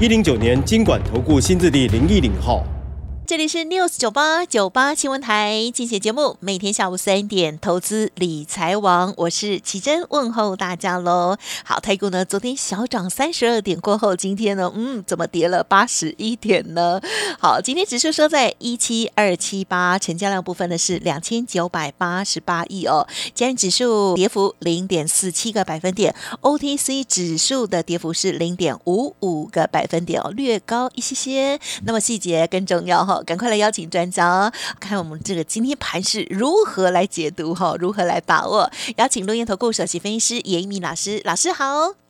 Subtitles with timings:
[0.00, 2.66] 一零九年经管投顾新字第零一零号。
[3.26, 11.38] 这里是 News 九八九八新闻台，进行节目，每天下午三点，投资理财王，我是奇珍，问候大家喽。
[11.64, 17.00] 好，台股呢，昨天小涨三十二点过后，今天呢，嗯，怎么跌了八十一点呢？
[17.40, 23.08] 好，今天指数收在一七二七八，成交量部分呢是两千九百八十八亿哦。
[23.34, 31.58] 今日指数跌幅零点四七个百分点，OTC 指数的跌幅是零点五五个百分点哦，略高一些些。
[31.86, 33.13] 那么细节更重要哈。
[33.22, 38.70] 赶快来邀请专家哦，看我们这个今天盘是如何来解读哈，如何来把握？
[38.96, 42.03] 邀请录音投顾首席分析师严一鸣老师，老师好。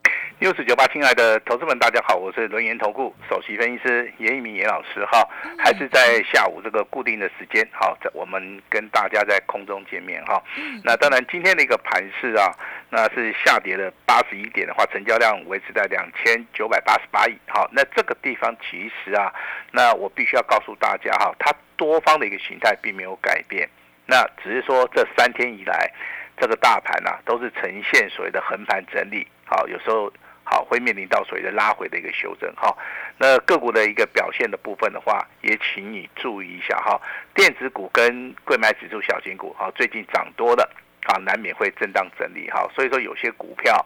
[0.45, 5.27] 六四九八，亲爱的投资们，大家好，我是轮研投顾首席分析师严一鸣严老师哈，
[5.59, 10.43] 还是在下午这个固定的时间好，在我们跟大家在空中见面哈。
[10.85, 12.53] 那当然，今天的一个盘势啊，
[12.91, 17.35] 那是下跌了八十一点的话，成交量维持在两千九百八十八亿。
[17.49, 19.33] 好，那这个地方其实啊，
[19.73, 23.67] 那我必须要告诉大家哈，它多方的一个形态并没有改变，
[24.05, 25.91] 那只是说这三天以来，
[26.37, 29.27] 这个大盘啊都是呈现所谓的横盘整理。
[29.47, 30.13] 好，有时候。
[30.45, 32.77] 好，会面临到所谓的拉回的一个修正哈。
[33.19, 37.01] 那个股的一个表现的部分的话，也请你注意一下哈。
[37.35, 40.71] 电子股跟贵买指数小型股哈，最近涨多了
[41.07, 42.69] 啊，难免会震荡整理哈。
[42.75, 43.85] 所以说有些股票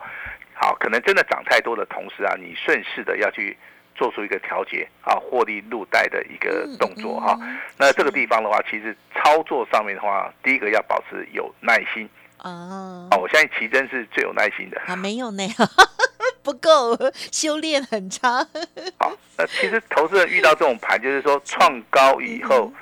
[0.55, 3.57] 好，可能真的涨太多的同时啊，你顺势的要去
[3.95, 7.39] 做出一个调节啊，获利入袋的一个动作哈。
[7.77, 13.07] 那这个地方的话，其实操作上面的话，第一个要保持有耐心啊。
[13.13, 15.45] 哦，我相信奇珍是最有耐心的啊，没有呢。
[16.49, 16.97] 不够，
[17.31, 18.39] 修炼很差。
[18.99, 22.73] 好，那其实投资人遇到这种盘，就是说创高以后，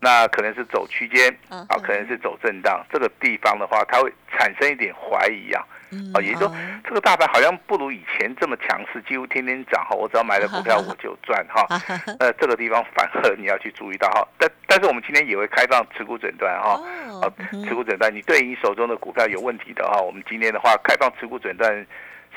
[0.00, 2.84] 那可能是走区间，啊，可能是走震荡。
[2.92, 5.62] 这个地方的话，它会产生一点怀疑啊。
[6.14, 9.94] 啊，也就是说，这个大盘好像不如以前这么强势，几乎天天涨哈。
[9.94, 11.64] 我只要买了股票我就赚哈。
[12.18, 14.26] 呃，这个地方反而你要去注意到哈。
[14.36, 16.82] 但但是我们今天也会开放持股诊断哈。
[17.22, 17.30] 啊。
[17.68, 21.86] 持股诊断，你对你手中的股票有问题的哈，我们今天的话开放持股诊断。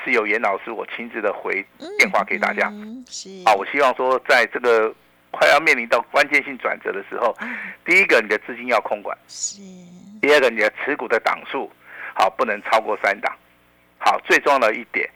[0.06, 1.54] 是由严老师我亲自的回
[1.98, 2.72] 电话给大家，
[3.08, 3.28] 是。
[3.44, 4.94] 啊，我希望说在这个
[5.32, 7.36] 快要面临到关键性转折的时候，
[7.84, 9.60] 第一个你的资金要空管，是，
[10.22, 11.68] 第二个你的持股的档数
[12.14, 13.36] 好不能超过三档，
[13.98, 15.10] 好，最重要的一点，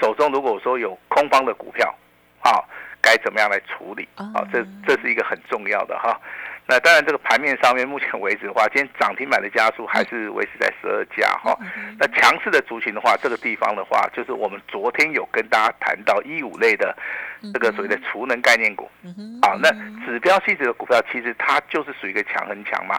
[0.00, 1.94] 手中如果说有空方的股票，
[2.38, 2.66] 好，
[3.02, 4.08] 该怎么样来处理？
[4.16, 6.18] 好，这这是一个很重要的哈。
[6.70, 11.58] 那当然，这个盘面上面，目前为止的话，今天涨停板的家数还是维持在十二家哈。
[11.98, 16.96] 那强势的族群的话，这个地方的话，就是我们昨天有跟大家谈到一五类的
[17.52, 18.88] 这个所谓的储能概念股。
[19.42, 19.68] 好，那
[20.06, 22.96] 指标性质的股票，其实它就是属于一个强很强嘛。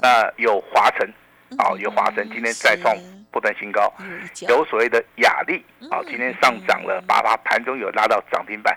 [0.00, 1.06] 那有华晨，
[1.58, 2.96] 啊，有华晨今天再创
[3.30, 3.92] 不断新高，
[4.48, 8.74] 有所谓的雅力，啊，今天上涨了八八，盘中有拉到涨停板。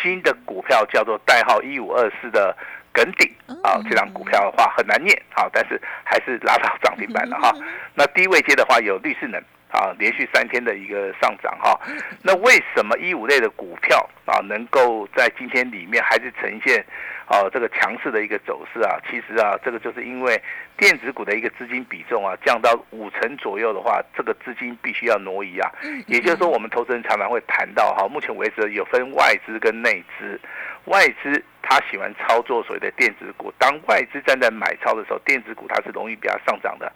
[0.00, 2.56] 新的股票叫做代号一五二四的。
[2.94, 3.28] 梗顶
[3.62, 7.52] 啊，这张股票的话很难念，啊，但是还是拉到涨停板了哈。
[7.92, 9.38] 那低位接的话有绿势能
[9.72, 11.78] 啊，连续三天的一个上涨哈。
[12.22, 16.78] 那为什么一五类的股票啊能够在今天里面还是呈现
[17.26, 18.96] 啊这个强势的一个走势啊？
[19.10, 20.40] 其实啊，这个就是因为
[20.76, 25.68] 电子股的一个资金比重啊降到五成左右的话，这个资金必须要挪移啊。
[26.06, 30.40] 也就是说，我们投资人常常会谈到哈，目前为止有分外资跟内资，
[30.86, 31.42] 外资。
[31.66, 36.92] 他喜欢操作所谓的电子股，当外资站在买超的时候，电子股它是容易比较上涨的。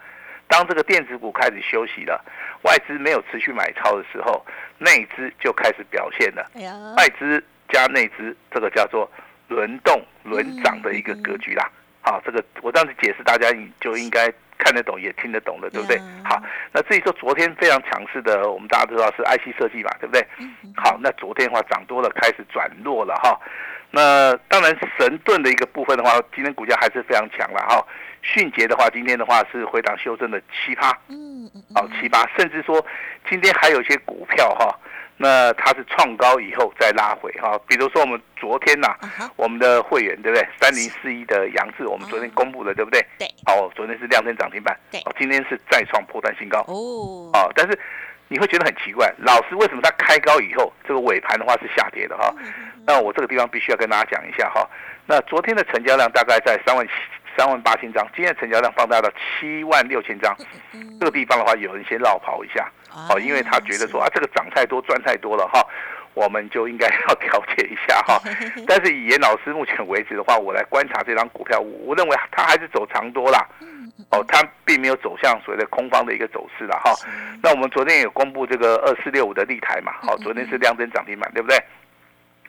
[0.47, 2.23] 当这个电子股开始休息了，
[2.65, 4.45] 外资没有持续买超的时候，
[4.77, 6.47] 内资就开始表现了。
[6.99, 9.11] 外资加内资，这个叫做
[9.49, 11.67] 轮动轮涨的一个格局啦。
[12.03, 15.99] 好，这个我这样子解释，大家你就应该看得懂，也听得懂了，对不对？
[16.23, 16.39] 好，
[16.73, 20.23] 那至于说昨天非常强势的，我们大家都知道是 IC 设计嘛，对不对？
[20.77, 23.41] 好，那昨天的话涨多了，开始转弱了哈。
[23.91, 27.85] 那当然，神盾的一个部分的话，今天股价还是非常强了哈。
[28.21, 32.85] 迅捷的话，今天的话是回档修正的七八，嗯嗯，好七八，甚至说
[33.31, 34.77] 今天还有一些股票哈，
[35.17, 37.59] 那它是创高以后再拉回哈。
[37.67, 38.89] 比如说我们昨天呐，
[39.37, 40.47] 我们的会员对不对？
[40.61, 43.01] 三零四一的杨志，我们昨天公布的对不对？
[43.19, 46.59] 对，哦，昨天是亮灯涨停板，对，今天是再创破断新高。
[46.67, 47.79] 哦，哦，但是
[48.29, 52.35] 你会觉得很奇怪，老师为什么它开高以后，这个尾盘的话是下跌的哈？
[52.87, 54.69] 那我这个地方必须要跟大家讲一下哈。
[55.07, 56.93] 那昨天的成交量大概在三万七、
[57.37, 60.35] 三万八千张，今天成交量放大到七万六千张。
[61.01, 62.71] 这个地方的话，有人先绕跑一下，
[63.11, 65.67] 哦，因为他觉得说啊，这个涨太多赚太多了哈，
[66.19, 68.21] 我们就应该要调节一下哈。
[68.67, 73.47] 但是以严老师目前为止的话，我来观察这张股票，我认为它还是走长多啦。
[74.11, 76.95] 哦，它并没有走向所谓的空方的一个走势了哈。
[77.43, 81.57] 那我们昨天也公布这个二四六五的立台嘛，好，昨天是量增涨停板，对不对？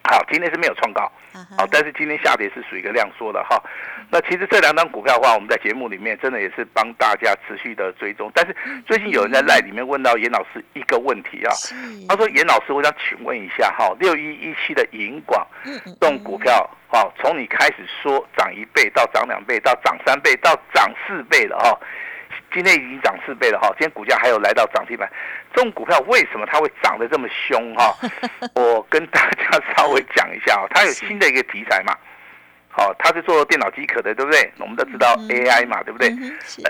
[0.03, 1.11] 好，今天是没有创高，
[1.55, 3.61] 好，但是今天下跌是属于一个量缩的哈。
[4.09, 8.31] 那其实这两张股票的话，我们在节目里面真的也是帮大家持续的追踪。
[8.33, 8.55] 但是
[8.87, 11.53] 最近有人在赖里面问到严老师一个问题啊，
[12.07, 15.45] 他说严老师，我想请问一下哈，六一一七的银广
[15.99, 21.79] 这种股票，哈，从你开始说涨一倍到涨两倍到涨三倍到涨四倍了哈。
[22.53, 25.09] 今天已经涨四倍了哈，今天股价还有来到涨停板，
[25.53, 27.95] 这种股票为什么它会涨得这么凶哈？
[28.55, 31.95] 我跟大家稍微讲一下啊，它有新的一个题材嘛，
[32.69, 34.51] 好，它是做电脑机壳的，对不对？
[34.59, 36.09] 我们都知道 AI 嘛，对不对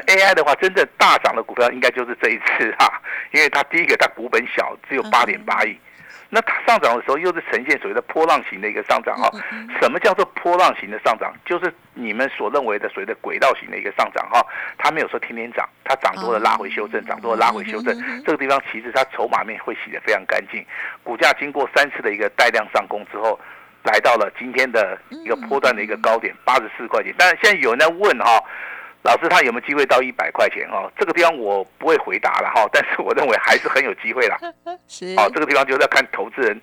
[0.08, 3.02] ？AI 的话，真正大涨的股票应该就是这一次哈，
[3.32, 5.78] 因为它第一个它股本小，只有八点八亿。
[6.30, 9.30] 那它上涨的时候又是呈现所谓的波浪形的一个上涨哈，
[9.82, 11.34] 什么叫做波浪形的上涨？
[11.44, 14.46] 就是你们所认为的所谓的轨道型的一个上涨哈，
[14.78, 20.64] 它没有说天天涨，它涨多了拉回修正，涨多了拉回修正，这个地方其实它筹码面会洗得非常干净，
[21.04, 23.40] 股价经过三次的一个带量上攻之后，
[23.84, 28.39] 来到了今天的一个波段的一个高点八十四块钱，但是现在有人在问哈。
[29.02, 30.92] 老师，他有没有机会到一百块钱哦？
[30.98, 34.38] 这个地方我不会回答了哈， 但是我认为还是很有机会啦。
[34.88, 36.60] 是，哦，这个地方就是要看投资人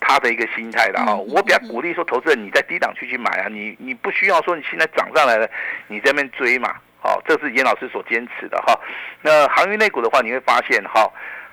[0.00, 1.14] 他的一个心态了哈。
[1.14, 5.48] 我比较鼓励说，投资人你在低档区去买啊，你你不需要说你现在涨上来了，
[5.86, 6.74] 你在那边追嘛。
[7.02, 8.74] 哦，这是严老师所坚持的哈。
[9.20, 11.06] 那航运类股的话，你会发现哈，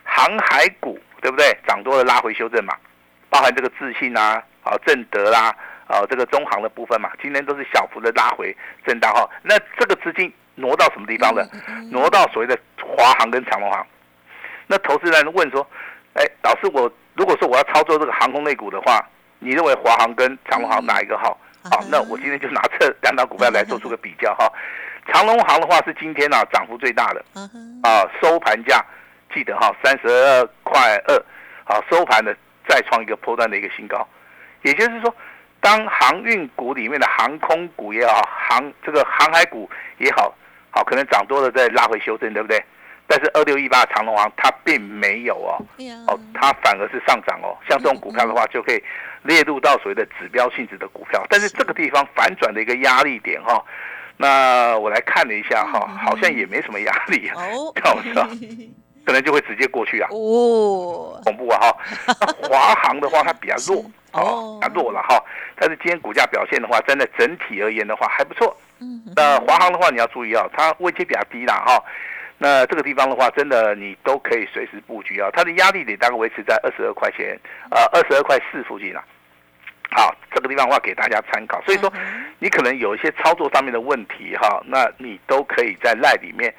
[0.06, 1.54] 航海股对不对？
[1.68, 2.74] 涨多了拉回修正嘛，
[3.30, 5.54] 包含这个自信啊，好正德啦。
[5.92, 8.56] 哦，这个中行的部分嘛，今天都是小幅的拉回
[8.86, 9.30] 震荡哈。
[9.44, 11.46] 那这个资金挪到什么地方呢？
[11.92, 13.86] 挪到所谓的华航跟长隆航。
[14.68, 15.68] 那投资人问说
[16.16, 19.06] ：“哎，老师，我如果说我要操作这个航空类股的话，
[19.40, 21.38] 你认为华航跟长隆航哪一个好？”
[21.70, 24.50] 好，那我今天就拿这 两档股票来做出个比较哈。
[25.12, 27.22] 长隆航的话是今天啊涨幅最大的，
[27.84, 28.82] 啊收盘价
[29.34, 31.22] 记得哈三十二块二，
[31.66, 32.34] 好收盘的
[32.66, 34.08] 再创一个破段的一个新高，
[34.62, 35.14] 也就是说。
[35.62, 39.70] 当航运股里面的航空股也好，航这个航海股
[40.00, 40.34] 也好，
[40.72, 42.62] 好可能涨多了再拉回修正，对不对？
[43.08, 45.60] 但是二六一八长龙航它并没有哦，
[46.08, 47.56] 哦它反而是上涨哦。
[47.70, 48.82] 像这种股票的话，就可以
[49.24, 51.22] 列入到所谓的指标性质的股票。
[51.30, 53.64] 但是这个地方反转的一个压力点哈，
[54.18, 57.36] 那我来看了一下哈，好像也没什么压力啊，
[57.76, 58.26] 看我说。
[59.04, 61.76] 可能就会直接过去啊，哦，恐怖啊哈。
[62.06, 65.24] 那华航的话，它比较弱哦，弱了哈。
[65.56, 68.56] 但是今天股价表现的话，真的整体而言的话还不错。
[68.80, 71.84] 嗯，那华航的话你要注意啊，它位阶比较低啦哈。
[72.38, 75.30] 那这个地方的话，真的你都可以随时布局啊。
[75.32, 79.04] 它的压力点大概维持在二十二块钱，呃，二十二块四附近了。
[79.92, 81.62] 好，这个地方的话给大家参考。
[81.62, 81.92] 所以说，
[82.40, 86.54] 你可能有一些操作上面的问题哈，那你都可以在赖里面。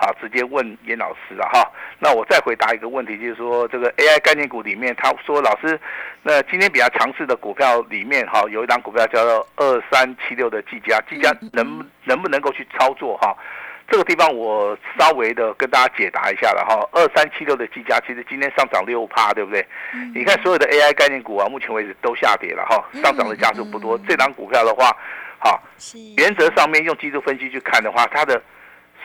[0.00, 1.68] 好，直接问严老师了哈。
[1.98, 5.78] 那我再回答一个问题，就是说这个 AI 概念股里面，他说老师，
[6.22, 13.36] 那今天比较强势的股票里面，哈，有一档股票叫做二三七六的技嘉，技嘉能能不能够去操作哈？
[13.90, 16.88] 这个地方我稍微的跟大家解答一下了哈。
[16.92, 19.66] 二三七六的技嘉其实今天上涨六趴，对不对？
[20.14, 23.98] 你看所有的 AI 概念股啊，目前为止都下跌了哈，上涨的家数不多。
[24.06, 24.96] 这档股票的话，
[25.40, 25.60] 好，
[26.16, 28.40] 原则上面用技术分析去看的话，它的。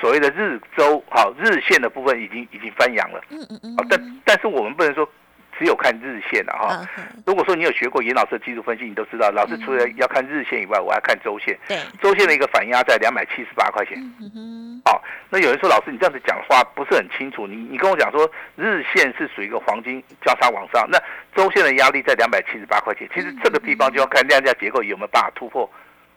[0.04, 5.10] 所谓的日周好日线的部分已经已经翻阳了，嗯嗯嗯，但但是我们不能说
[5.58, 6.86] 只有看日线的哈。
[7.26, 11.58] 如果说你有学过严老师的技术分析，你都知道，老师除了要看日线以外，我还看周线。
[11.70, 13.98] 对，周线的一个反压在两百七十八块钱。
[14.20, 21.00] 嗯哼，好，那有人说老师你这样子讲话不是很清楚，你你跟我讲说日线是属于一个黄金交叉往上，那
[21.34, 25.70] 周线的压力在两百七十八块钱，其实这个地方就要看量价结构有没有办法突破。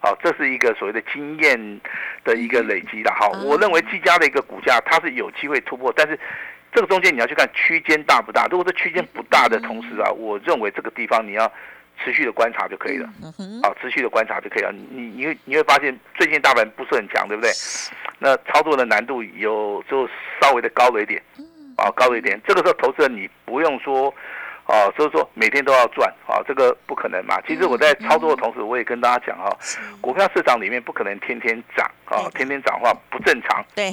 [0.06, 1.80] 好，这是一个所谓的经验
[2.22, 3.12] 的一个累积了。
[3.18, 6.16] 好，我认为技嘉的一个股价它是有机会突破，但是
[6.72, 8.46] 这个中间你要去看区间大不大。
[8.48, 11.52] 如果这区间不大的同时啊，我认为这个地方你要
[12.04, 13.08] 持续的观察就可以了。
[13.64, 14.72] 好，持续的观察就可以了。
[14.72, 17.50] 你你会你会发现最近大盘不是很强，对不对？
[18.20, 20.08] 那操作的难度有就
[20.40, 21.20] 稍微的高了一点，
[21.78, 22.40] 啊，高了一点。
[22.46, 24.14] 这个时候投资人你不用说。
[24.66, 27.40] 哦，所以说每天都要赚，啊，这个不可能嘛。
[27.46, 29.56] 其实我在操作的同时，我也跟大家讲哈，
[30.00, 33.64] 股票市场里面不可能天天涨，啊，天天涨的话不正常。
[33.74, 33.92] 对，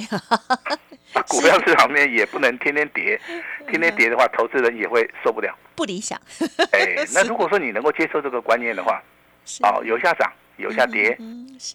[1.28, 3.20] 股票市场面也不能天天跌，
[3.68, 5.56] 天天跌的话，投资人也会受不了。
[5.76, 6.20] 不理想。
[6.72, 9.00] 哎，那如果说你能够接受这个观念的话，
[9.62, 11.16] 哦，有下涨，有下跌，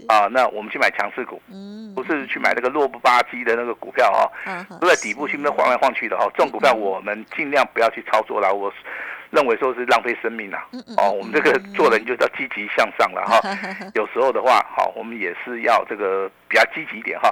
[0.07, 1.41] 啊，那我们去买强势股，
[1.95, 8.53] 不是去买那个弱不吧唧的那个股票哈，都在底部去那晃来晃去的哈，这种股票我们尽量不要去操作了。
[8.53, 8.73] 我
[9.31, 10.67] 认为说是浪费生命啊，
[10.97, 13.39] 哦，我们这个做人就要积极向上了哈。
[13.93, 17.29] 有时候的话，好，我们也是要这个比较积极一点哈。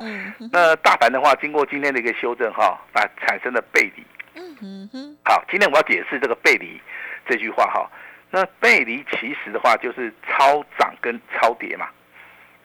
[0.52, 4.06] 那大盘的话，经过今天的一个修正哈，啊，产生了背离。
[4.36, 5.18] 嗯哼。
[5.26, 6.80] 好，今天我要解释这个背离
[7.28, 7.90] 这句话哈。
[8.30, 11.88] 那背离其实的话就是超涨跟超跌嘛。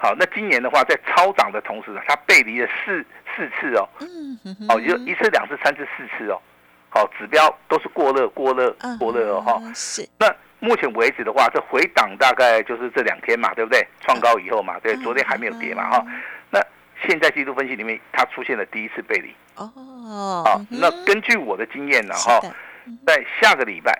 [0.03, 3.07] 好，那今年的话在超涨的同时呢，它背离了四
[3.37, 3.89] 四次哦。
[4.69, 6.43] 哦，就一次、两次、三次、四次哦。
[6.91, 9.63] 好，指标都是过热、过热、过热哦哈。
[9.73, 10.05] 是。
[10.19, 13.87] 那目前为止的话，这回档大概就是这两天嘛，对不对？
[14.01, 16.05] 创高以后嘛，对，昨天还没有跌嘛哈。
[16.51, 16.61] 那
[17.07, 19.33] 现在季度分析里面，它出现了第一次背离。
[19.55, 20.43] 哦。
[20.45, 22.41] 好，那根据我的经验呢哈，
[23.07, 23.97] 在下个礼拜。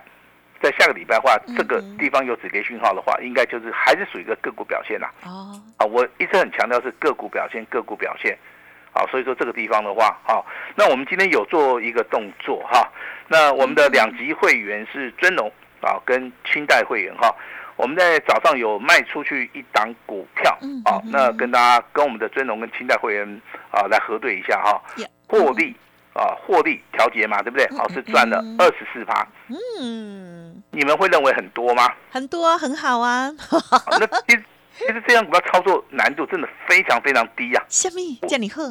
[0.63, 5.11] 在下个礼拜的话，这个地方有止跌讯号的话，应该就是还是属于一个个股表现啦。
[5.25, 8.37] 哦，啊，我一直很强调是个股表现，个股表现。
[8.93, 12.89] 好，所以说这个地方的话，好，那我们今天有做一个动作哈。
[13.27, 15.51] 那我们的两级会员是尊龙
[15.81, 17.35] 啊，跟清代会员哈，
[17.75, 24.81] 我们在早上有卖出去一档股票，好，那跟大家跟我们的尊龙跟清代会员啊来核对一下哈，
[25.27, 25.75] 获利。
[26.13, 27.67] 啊，获利调节嘛，对不对？
[27.77, 29.27] 好，是赚了二十四趴。
[29.79, 31.91] 嗯，你们会认为很多吗？
[32.11, 33.31] 很多，很好啊。
[33.99, 34.43] 那其实
[34.77, 37.63] 其实这样股票操作难度真的非常非常低呀。
[37.67, 38.63] 虾米叫你喝。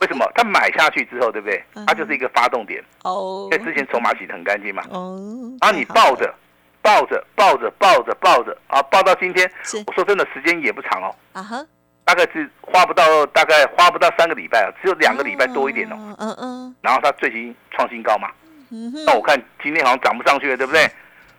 [0.00, 0.24] 为什么？
[0.34, 1.64] 它买下去之后，对不对？
[1.86, 2.82] 它就是一个发动点。
[3.02, 3.48] 哦。
[3.52, 4.82] 因为之前筹码洗得很干净嘛。
[4.90, 5.18] 哦。
[5.60, 6.34] 啊，你抱着，
[6.82, 9.50] 抱着，抱着，抱着，抱着，啊，抱到今天。
[9.86, 11.14] 我说真的，时间也不长哦。
[11.34, 11.64] 啊哈。
[12.10, 15.94] 大概是花不到，大概花不到三个礼拜啊，只有两个礼拜多一点哦。
[16.18, 16.74] 嗯嗯。
[16.82, 18.28] 然后它最近创新高嘛。
[18.72, 20.90] 嗯那我看今天好像涨不上去了，对不对？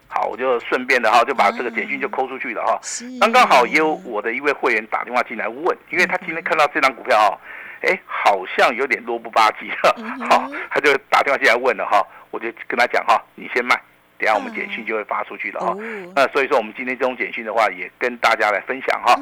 [0.08, 2.80] 好，我就顺便的哈，就把这个简讯就抠出去了哈。
[3.20, 7.36] 刚刚好也有我的一位会员打电话进来问，因为他今天看到这张股票哦，
[7.82, 10.28] 哎，好像有点弱不吧唧了。
[10.30, 12.01] 好，他就打电话进来问了哈，
[12.32, 13.78] 我就跟他讲哈，你先卖。
[14.22, 15.75] 等下我们简讯就会发出去了哈，
[16.16, 19.20] 那所以说我们今天这种简讯的话，也跟大家来分享哈。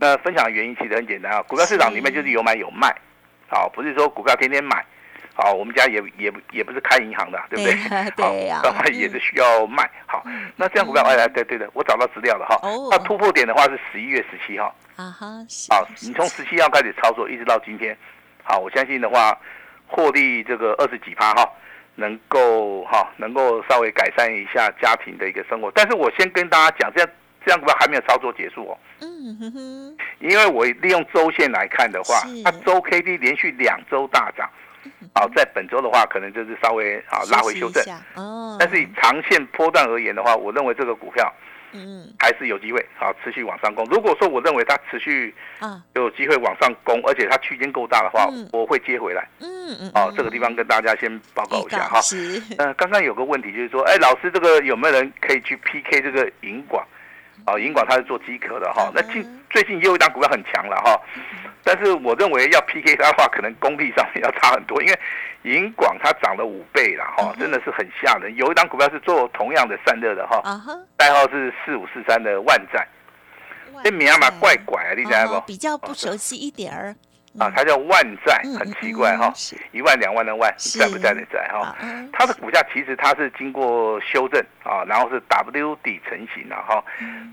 [0.00, 2.92] 那分享的原因其实很简单啊，股票市场里面就是有买有卖，
[3.48, 4.84] 好，不是说股票天天买，
[5.32, 8.10] 好，我们家也也也不是开银行的，对不对？
[8.16, 9.88] 对呀，当然也是需要卖。
[10.06, 10.24] 好，
[10.56, 12.58] 那这样股票，哎，对对的，我找到资料了哈。
[12.90, 14.74] 那突破点的话是十一月十七号。
[14.96, 15.26] 啊哈，
[15.70, 17.96] 好，你从十七号开始操作，一直到今天，
[18.42, 19.38] 好，我相信的话，
[19.86, 21.48] 获利这个二十几趴哈。
[21.94, 27.10] 能够哈，能够稍微改善一下家庭的一个生活，但是我先跟大家讲，这样
[27.44, 28.78] 这样股票还没有操作结束哦。
[29.00, 29.96] 嗯哼哼。
[30.20, 34.48] 因为我利用周线来看的话，它周 K D 连续两周大涨，
[35.14, 37.84] 好，在本周的话，可能就是稍微啊拉回修正。
[38.14, 38.56] 哦。
[38.58, 41.32] 但是以长线波段而言的话，我认为这个股票。
[41.72, 43.84] 嗯，还是有机会好持续往上攻。
[43.86, 49.26] 如果说我认为它持续啊有机会往上攻，而且它区间够大的话，我会接回来。
[49.40, 52.00] 嗯嗯，哦，这个地方跟大家先报告一下哈。
[52.58, 56.86] 嗯，刚刚有个问题就是说，哎，老师，这个有没有人可以去 PK 这个银广？
[57.44, 58.90] 啊，银广它是做机壳的哈。
[58.94, 61.00] 那近最近又有一档股票很强了哈。
[61.64, 64.98] 但是我认为要 PK 它的话，可能功力上面要差很多，因为
[65.42, 68.34] 银广它涨了五倍了哈，真的是很吓人。
[68.36, 70.42] 有一档股票是做同样的散热的哈，
[70.96, 72.86] 代号是四五四三的万载，
[73.84, 75.46] 这名嘛怪怪啊，你知道不？
[75.46, 76.96] 比较不熟悉一点儿。
[77.38, 79.32] 啊，它叫万债，很奇怪哈，
[79.72, 81.74] 一万两万的万，在不在的在哈。
[82.12, 86.84] 它的股价其实它是经过修正啊，然后是 W 底成型了哈。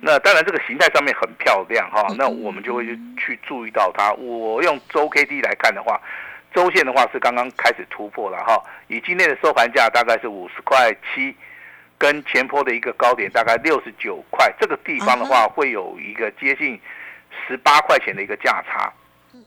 [0.01, 4.13] 那当然这个形态上面很漂亮哈，那我们就会去去注意到它。
[4.13, 5.99] 我用周 K D 来看的话，
[6.53, 11.35] 周线的话是刚刚开始突破了哈，以今天的收盘价大概是五十块七，
[11.97, 16.79] 跟前坡的一个高点大概六十九块，这个地方的话会有一个接近
[17.45, 18.89] 十八块钱的一个价差。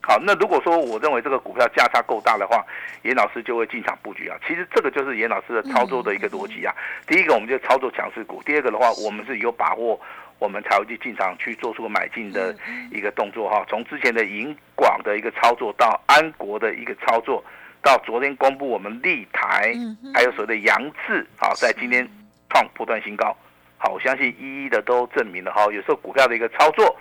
[0.05, 2.67] 好，那如果说我认为这个股票价差够大的话，
[3.03, 4.37] 严老师就会进场布局啊。
[4.45, 6.75] 其实这个就是严老师的操作的一个逻辑啊。
[7.07, 10.01] 第一个，我们就操作强势股；第二个的话，我们是有把握，
[10.41, 12.53] 我们才会去进场去做出买进的
[12.91, 13.65] 一个动作哈。
[13.69, 17.43] 从之前的银广的一个操作，到安国的一个操作，
[17.81, 19.73] 到昨天公布我们立台，
[20.13, 22.05] 还有所谓的杨志，好，在今天
[22.51, 23.37] 创不断新高。
[23.79, 25.65] 好，我相信一一的都证明了哈。
[25.67, 26.99] 有时候股票的一个操作。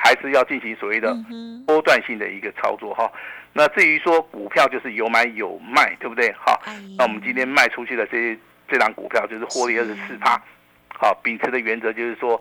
[0.00, 1.12] 还是要进行所谓的
[1.66, 3.10] 波段性的一个操作哈。
[3.52, 6.32] 那至于说股票就是有买有卖，对不对？
[6.38, 6.62] 好，
[6.96, 8.38] 那我们今天卖出去的这
[8.68, 10.40] 这张股票就是获利二十四趴。
[11.00, 12.40] 好，秉持的原则就是说，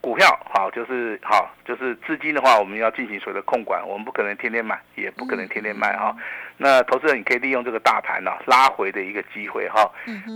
[0.00, 6.14] 股票好，就是好，就是资金的话，我们要进行所谓的控管，我们不可能天天买，也不可能天天卖哈。
[6.56, 9.90] 那投资人你可以利用这个大盘呢拉回的一个机会哈，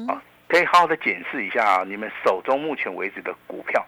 [0.08, 3.84] 啊，可以好好的检视一下你们手中目前为止的股票，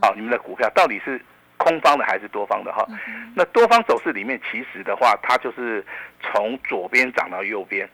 [0.00, 1.20] 啊，你们的股票到底是
[1.64, 2.86] 空方的还是多方的哈？
[3.34, 5.82] 那多方走势里面，其实的话，它就是
[6.20, 7.88] 从左边涨到右边，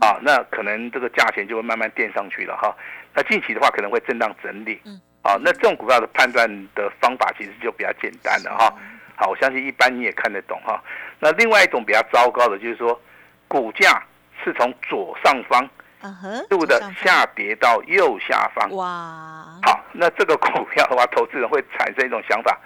[0.00, 2.72] 啊，那可能这个价钱就会慢慢垫上去了哈。
[3.14, 4.80] 那近期的话，可能会震荡整理。
[5.22, 8.72] 啊，那这种股票的判断的方法其实就比较简单了哈。
[9.16, 10.80] 好，我相信一般你也看得懂哈。
[11.18, 12.98] 那另外一种比较糟糕的就是说，
[13.48, 14.00] 股价
[14.42, 15.68] 是从左上方
[16.48, 18.70] 度的下跌到右下方。
[18.76, 19.58] 哇！
[19.62, 22.58] 好，那这个股票的话，投资人会产生一种想法：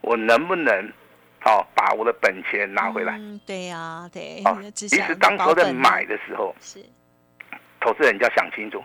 [0.00, 0.92] 我能不能
[1.40, 3.18] 好把我的本钱拿回来？
[3.46, 4.42] 对呀，对。
[4.44, 6.84] 啊，其实当时在买的时候，是
[7.80, 8.84] 投资人就要想清楚，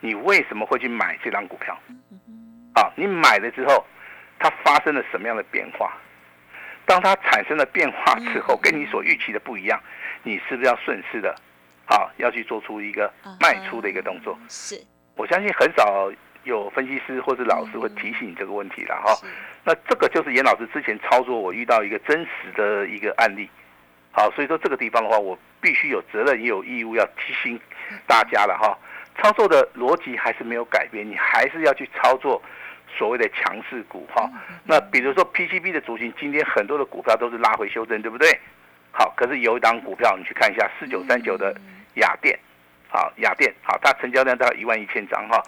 [0.00, 1.78] 你为什么会去买这张股票？
[2.74, 3.84] 啊，你买了之后，
[4.38, 5.92] 它发生了什么样的变化？
[6.86, 9.78] 当它产生了变化之后，跟你所预期的不一样，
[10.22, 11.36] 你是不是要顺势的，啊，
[12.16, 14.38] 要去做出一个卖出的一个动作？
[14.48, 14.80] 是，
[15.16, 16.10] 我相信很少
[16.44, 19.16] 有分析师或者老师会提醒你这个问题了哈。
[19.64, 23.48] 那这个就是严老师之前操作，我遇到一个真实的一个案例。
[24.10, 27.58] 好，所以说这个地方的话，我必须有责任也有义务要提醒
[28.06, 28.76] 大家了哈。
[29.20, 32.40] 操作的逻辑还是没有改变，你还是要去操作。
[32.98, 34.30] 所谓的强势股哈，
[34.66, 38.38] 那比如说 PCB 的族群，今天很多的股票都是拉回修正，对不对？
[38.90, 41.58] 好，可是有一档股票，你去看一下四九三九的
[41.94, 42.38] 雅电，
[42.88, 45.42] 好，雅电，好，它成交量大概一万一千张哈，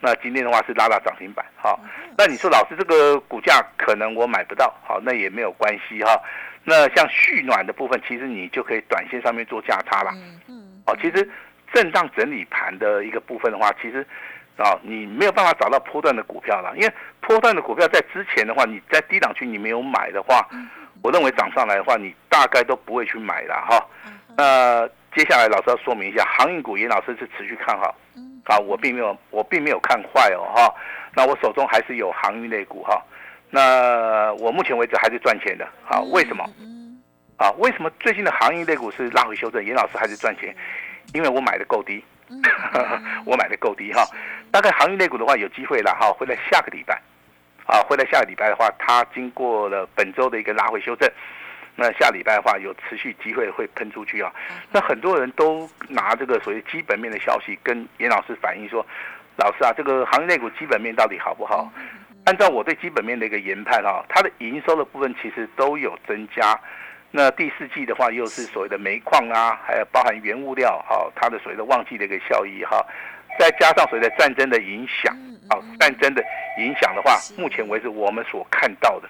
[0.00, 1.78] 那今天的话是拉到涨停板，好，
[2.16, 6.20] 那你说老师这个股价可能我买不到，好，那也没有关系哈，
[6.64, 11.28] 那像蓄暖的部分，其实你就可以短线上面做价差了，嗯嗯，好，其实
[11.72, 14.06] 震荡整理盘的一个部分的话，其实。
[14.56, 16.92] 啊，你没有办法找到波段的股票了，因为
[17.22, 20.46] 波段的股票在之前的话，你在低档区你没有买的话，
[21.02, 23.82] 我认为涨上来的话，你大概都不会去买了哈。
[24.36, 27.94] 那接下来老师要说明一下，航运股严老师是持续看好，
[28.44, 30.74] 啊，我并没有我并没有看坏哦哈。
[31.14, 33.02] 那我手中还是有航运类股哈，
[33.50, 36.00] 那我目前为止还是赚钱的啊？
[36.12, 36.44] 为什么？
[37.36, 40.54] 啊，为什么最近的航运类股是拉回修正，严老师还是赚钱？
[41.12, 42.04] 因为我买的够低。
[43.26, 44.04] 我买的够低哈，
[44.52, 46.94] 大概航运类股的话有机会了哈，会在下个礼拜，
[47.66, 51.10] 啊，会在下个礼拜的话，它经过了本周的一个拉回修正，
[51.80, 54.30] 那下礼拜的话有持续机会会喷出去啊。
[54.70, 58.84] 那很多人都拿这个所谓基本面的消息跟严老师反映说，
[59.36, 61.72] 老师啊，这个行业内股基本面到底好不好？
[62.26, 66.54] 按照我对基本面的一个研判啊，它的营收的部分其实都有增加。
[67.10, 72.86] 那第四季的话，又是所谓的煤矿啊，还有包含原物料，哈，它的所谓的旺季的一个效益，哈，
[73.38, 75.16] 再加上所谓的战争的影响，
[75.48, 76.22] 啊，战争的
[76.58, 79.08] 影响的话，目前为止我们所看到的，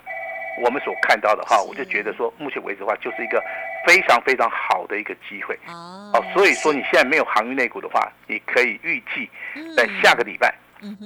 [0.60, 3.42] 我们所看到的哈，我就觉得说，目前为止的话，就是一个
[3.86, 9.28] 非常非常好的一个机会，哦，所以说你现在没有航运内股的话，你可以预计
[9.76, 10.48] 在下个礼拜，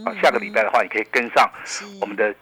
[0.05, 1.51] 啊，下个礼拜的话，你可以跟上
[2.01, 2.35] 我们的。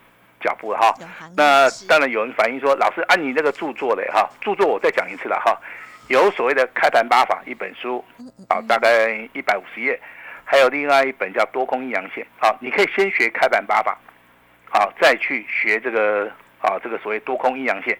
[0.44, 0.92] 脚步哈，
[1.36, 5.56] 那当然有人反映说，老师按你那个著作嘞哈，著作我再讲一次了哈，
[6.08, 8.04] 有所谓的开盘八法一本书，
[8.48, 9.96] 啊，大概一百五十页，
[10.44, 13.96] 还有另外一本叫多空阴阳线，好，你可以先学开盘八法，
[14.68, 16.28] 好，再去学这个
[16.62, 17.98] 啊这个所谓多空阴阳线。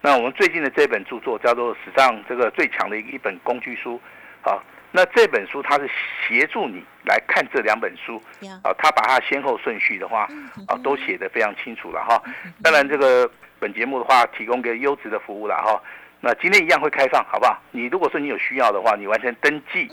[0.00, 4.00] 那我们最近的这本著作叫做史上这个最强的一一本工具书，
[4.42, 4.62] 好。
[4.94, 5.88] 那这本书它是
[6.28, 8.22] 协助你来看这两本书，
[8.62, 10.28] 啊，他把它先后顺序的话，
[10.68, 12.22] 啊，都写得非常清楚了哈。
[12.62, 13.26] 当然，这个
[13.58, 15.82] 本节目的话，提供个优质的服务了哈。
[16.20, 17.58] 那今天一样会开放，好不好？
[17.70, 19.88] 你如果说你有需要的话，你完成登记，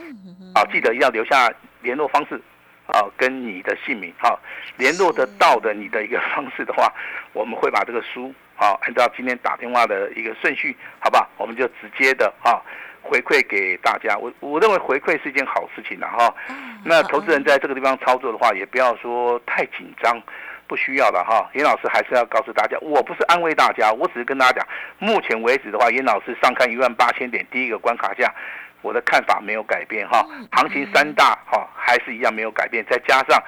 [0.54, 1.50] 啊，记得要留下
[1.82, 2.42] 联络方式，
[2.92, 4.38] 啊，跟你的姓名，哈，
[4.78, 6.92] 联络得到的你的一个方式的话，
[7.34, 11.28] 我们会把这个书，啊，按照今天打电话的一个顺序，好吧？
[11.38, 12.62] 我们就直接的，啊。
[13.02, 16.32] 回馈给大家，我我认为回馈是一件好事情的哈。
[16.84, 20.22] 那投资人在这个地方操作的话，也不要说太紧张，
[20.68, 21.50] 不需要了哈。
[21.54, 24.68] 严老师还是要告诉大家，我不是安慰大家，我只是跟大家讲，
[25.00, 28.32] 目前为止的话，严老师上看一万八千点第一个关卡价，
[28.82, 30.26] 我的看法没有改变哈。
[30.52, 33.42] 行情三大哈还是一样没有改变，再加上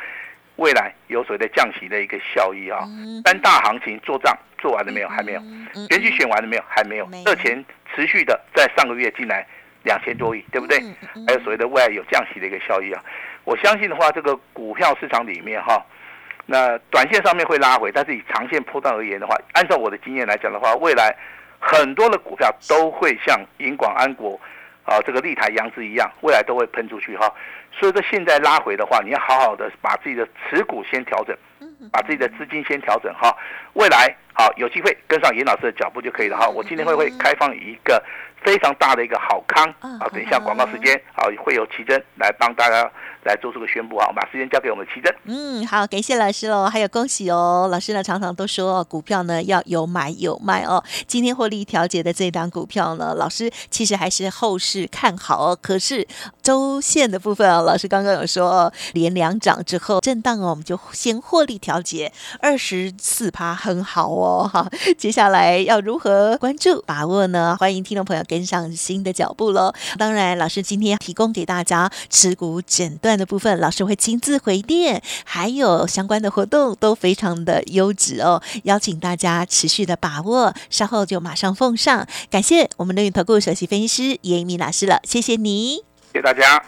[0.56, 2.80] 未来有所谓的降息的一个效益啊。
[3.26, 5.10] 三大行情做账做完了没有？
[5.10, 5.41] 还没有。
[5.89, 6.63] 选举选完了没有？
[6.67, 7.10] 还没有。
[7.26, 7.63] 热钱。
[7.94, 9.46] 持续的在上个月进来
[9.84, 10.80] 两千多亿，对不对？
[11.28, 13.04] 还有所谓的未来有降息的一个效益啊。
[13.44, 15.86] 我相信的话，这个股票市场里面哈，
[16.46, 21.13] 那短线上面会拉回，但是以长线波段而言的话，按照我的经验来讲的话，未来
[21.60, 24.39] 很多的股票都会像银广安国
[24.86, 27.32] 啊，这个立台、扬子一样，未来都会喷出去哈。
[27.72, 31.38] 所以说现在拉回的话，你要好好的把自己的持股先调整，
[31.91, 33.36] 把自己的资金先调整哈。
[33.74, 36.48] 未来好有机会跟上严老师的脚步就可以了哈。
[36.48, 38.04] 我今天会会开放一个。
[38.43, 40.08] 非常大的一个好康啊！
[40.12, 42.89] 等一下广告时间啊，会有奇珍来帮大家
[43.23, 44.08] 来做出个宣布啊。
[44.08, 45.15] 我把时间交给我们奇珍。
[45.25, 47.69] 嗯，好，感谢老师哦，还有恭喜哦。
[47.71, 50.84] 老师呢常常都说股票呢要有买有卖哦。
[51.06, 55.58] 今天获利调节的这档股票呢，老师其实还是后市看好哦。
[55.62, 56.08] 可是
[56.41, 64.49] 周线的部分啊，老师刚刚有说连两涨之后震荡哦，我们就先获利调节二十四趴，很好哦。
[64.51, 67.56] 哈，接下来要如何关注把握呢？
[67.60, 68.23] 欢迎听众朋友。
[68.32, 69.74] 跟上新的脚步喽！
[69.98, 82.08] 当然，老师今天提供给大家持股诊断的部分，老师会亲自回电，还有相关的活动都非常的优质哦，邀请大家持续的把握，稍后就马上奉上。
[82.30, 86.63] 感谢我们的云投顾首席分析师叶米老师了，谢谢你，谢谢大家。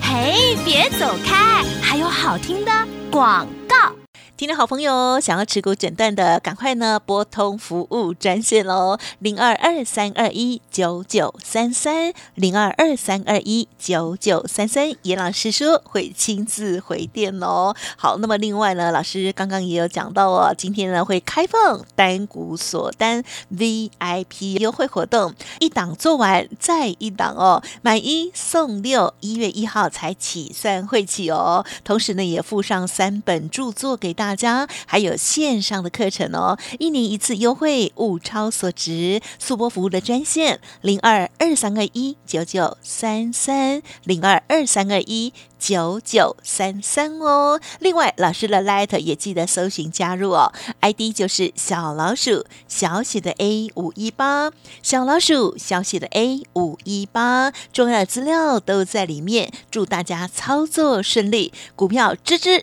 [0.00, 2.70] 嘿，别走开，还有好听的
[3.10, 4.03] 广告。
[4.36, 14.92] 听众好朋友，想要持股诊断的，赶快呢拨通服务专线喽，零二二三二一九九三三，零二二三二一九九三三。
[15.02, 17.76] 严老师说会亲自回电哦。
[17.96, 23.22] 好，那么另外呢，老师刚刚也有讲到哦，今天呢会开放单股锁单
[23.56, 31.64] VIP 优惠活动，一档做完再一档哦，买一送六，一月一号才起算会起哦。
[31.84, 34.23] 同时呢，也附上三本著作给大。
[34.24, 39.20] 大家还有线上的课程哦，一年一次优惠，物超所值。
[39.38, 47.60] 速播服务的专线零二二三二一九九三三零二二三二一九九三三哦。
[47.80, 54.50] 另外，老师的 Light 也记得搜寻加入哦，ID 就是小老鼠小写的 A 五一八，
[54.82, 59.52] 小老鼠小写的 A 五一八，重要的资料都在里面。
[59.70, 62.62] 祝大家操作顺利，股票吱吱。